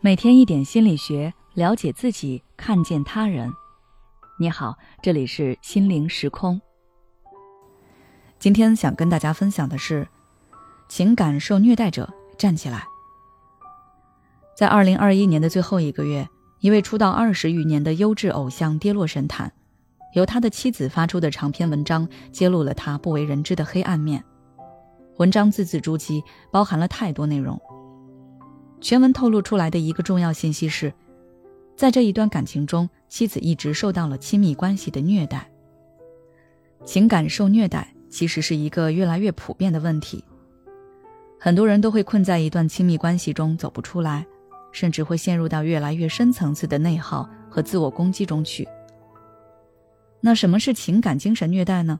[0.00, 3.50] 每天一点心理学，了解自己，看见他人。
[4.38, 6.60] 你好，这里是心灵时空。
[8.38, 10.06] 今天想跟大家分享的是，
[10.88, 12.86] 情感受虐待者站起来。
[14.54, 16.28] 在二零二一年的最后一个月，
[16.60, 19.52] 一位出道二十余年的优质偶像跌落神坛，
[20.14, 24.22] 由他的妻子发出的长篇文章揭露了他不为人知的黑暗面。
[25.16, 27.58] 文章字字珠玑，包含了太多内容。
[28.80, 30.92] 全文透露出来的一个重要信息是，
[31.76, 35.50] 在这一段感情中，妻子一直受到了亲密关系的虐待。
[36.84, 40.22] 情感受虐待其实是一个越来越普遍的问题，
[41.40, 44.24] 很多人都会困在一段亲密关系中走不出来，
[44.72, 48.68] 甚至会陷入到越来越深层次的内耗和自我攻击中去。
[50.20, 51.98] 那什么是情感精神虐待呢？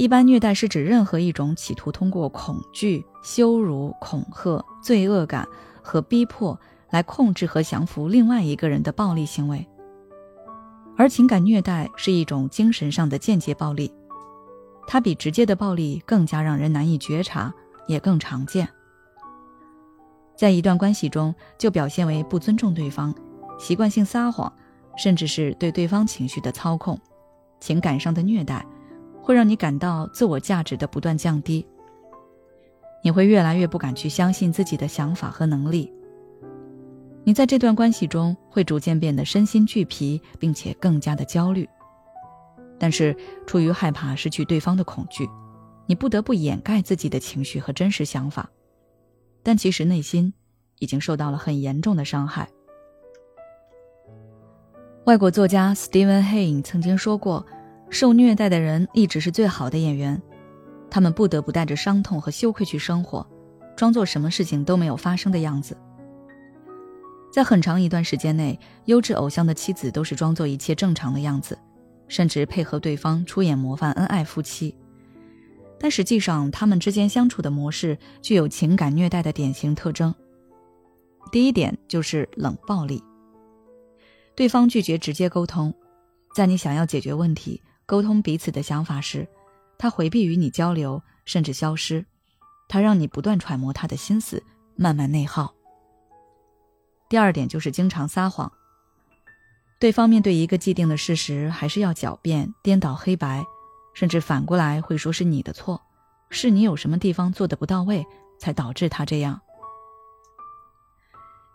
[0.00, 5.46] 一般虐待是指任何一种企图通过恐惧、羞辱、恐吓、罪恶感
[5.82, 9.68] 和逼迫来控制和降服另外一个人的暴力行为，
[10.96, 13.92] 而情感虐待是一种精神上的间接暴力，
[14.86, 17.52] 它比直接的暴力更加让人难以觉察，
[17.86, 18.66] 也更常见。
[20.34, 23.14] 在一段关系中，就表现为不尊重对方、
[23.58, 24.50] 习惯性撒谎，
[24.96, 26.98] 甚至是对对方情绪的操控、
[27.60, 28.64] 情感上的虐待。
[29.30, 31.64] 会让你感到自我价值的不断降低，
[33.00, 35.88] 你会越来越不敢去相信自己的想法和能力。
[37.22, 41.68] 你在这段关系中会逐渐变得身心俱疲，并且更加的焦虑。
[42.76, 45.28] 但是出于害怕失去对方的恐惧，
[45.86, 48.50] 你不得不掩盖自己的情绪和真实想法，
[49.44, 50.34] 但其实内心
[50.80, 52.48] 已经受到了很严重的伤害。
[55.04, 57.46] 外国作家 Steven Hayne 曾经说过。
[57.90, 60.20] 受虐待的人一直是最好的演员，
[60.88, 63.26] 他们不得不带着伤痛和羞愧去生活，
[63.76, 65.76] 装作什么事情都没有发生的样子。
[67.32, 71.58] 在很长一段时间内，优质偶像的妻子都是装作一切正常的样子，
[72.08, 74.74] 甚至配合对方出演模范恩爱夫妻。
[75.78, 80.14] 但实际上，他们之间相处的模式具有情感虐待的典型特征。
[81.32, 83.02] 第一点就是冷暴力，
[84.34, 85.72] 对方拒绝直接沟通，
[86.34, 87.62] 在你想要解决问题。
[87.90, 89.26] 沟通彼此的想法时，
[89.76, 92.06] 他回避与你交流，甚至消失。
[92.68, 94.40] 他让你不断揣摩他的心思，
[94.76, 95.52] 慢慢内耗。
[97.08, 98.52] 第二点就是经常撒谎。
[99.80, 103.44] 对方面对一个既定的事实，还是要狡辩、颠倒黑白，
[103.92, 105.82] 甚至反过来会说是你的错，
[106.30, 108.06] 是你有什么地方做的不到位，
[108.38, 109.40] 才导致他这样。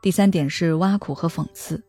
[0.02, 1.82] 第三点是挖苦和讽刺，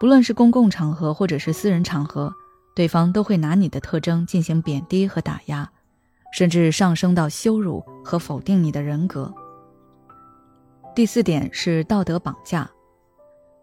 [0.00, 2.34] 不论是公共场合或者是私人场合。
[2.74, 5.70] 对方都会拿你的特征进行贬低和打压，
[6.32, 9.32] 甚至上升到羞辱和否定你的人格。
[10.94, 12.68] 第四点是道德绑架，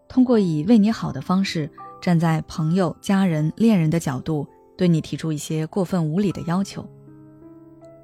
[0.08, 1.70] 通过以为你好的方式，
[2.00, 4.46] 站在朋友、家人、恋人的角度，
[4.76, 6.86] 对你提出一些过分无理的要求。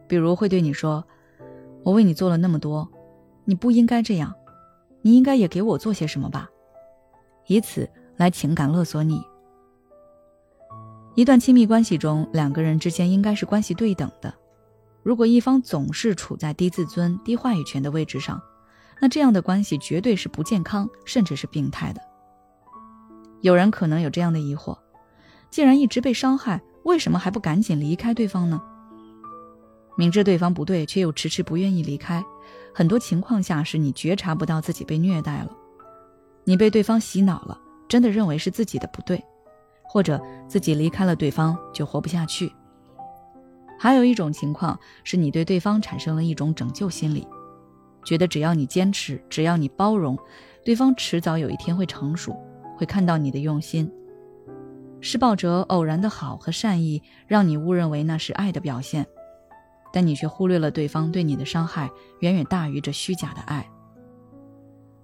[0.06, 1.04] 比如会对你说
[1.84, 2.88] ：“我为你做了那么多，
[3.44, 4.34] 你不应该这样，
[5.02, 6.48] 你应该也给我做些什么吧。”
[7.48, 9.22] 以此来情感勒索你。
[11.18, 14.32] 一段亲密关系中，两个人之间应该是关系对等的。
[15.02, 18.40] 如果一方总是处在低自尊、低话语权的位置上，
[19.00, 22.00] 那这样的关系绝对是不健康，甚至是病态的。
[23.40, 24.78] 有人可能有这样的疑惑：
[25.50, 28.62] 既然一直被伤害，为什么还不赶紧离开对方呢？
[29.96, 32.24] 明知对方不对，却又迟迟不愿意离开，
[32.72, 35.50] 很多情况下是你觉察不到自己被虐待了，
[36.44, 39.20] 你被对方洗脑了，真的认为是自己的不对。
[39.88, 42.52] 或者自己离开了对方就活不下去。
[43.78, 47.26] 还有一种情况是你对对方产生了一种拯救心理，
[48.04, 50.18] 觉得只要你坚持，只要你包容，
[50.64, 52.36] 对方迟早有一天会成熟，
[52.76, 53.90] 会看到你的用心。
[55.00, 59.06] 施暴者偶然的好和善意，让你误认为那是爱的表现，
[59.92, 61.88] 但你却忽略了对方对你的伤害
[62.18, 63.64] 远远大于这虚假的爱。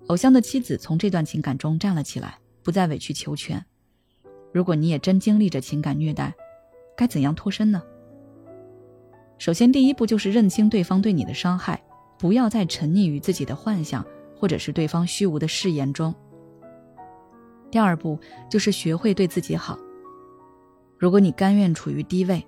[0.09, 3.65] 偶像的妻子从这段情感中站了起来，不再委曲求全。
[4.55, 6.33] 如果你也真经历着情感虐待，
[6.97, 7.83] 该怎样脱身呢？
[9.37, 11.83] 首先，第一步就是认清对方对你的伤害，
[12.21, 14.07] 不要再沉溺于自己的幻想
[14.39, 16.15] 或者是对方虚无的誓言中。
[17.69, 18.17] 第二步
[18.49, 19.77] 就是学会对自己好。
[20.97, 22.47] 如果你甘愿处于低位，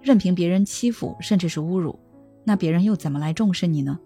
[0.00, 1.98] 任凭别人欺负甚至是侮辱，
[2.44, 3.98] 那别人又怎么来重视你呢？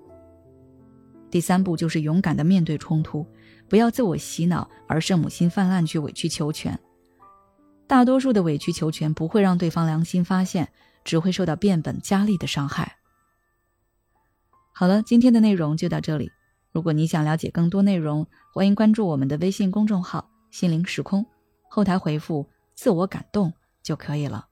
[1.31, 3.27] 第三步就是勇敢的面对冲突，
[3.69, 6.81] 不要自我洗脑而圣母心泛滥去委曲求全。
[7.87, 10.73] 大多数的委曲求全不会让对方良心发现，
[11.05, 12.97] 只会受到变本加厉的伤害。
[14.73, 16.31] 好了，今天的内容就到这里。
[16.73, 21.27] 如果你想了解更多内容，欢迎关注我们的微信公众号“心灵时空”，
[21.69, 23.53] 后台回复“自我感动”
[23.85, 24.49] 就可以了。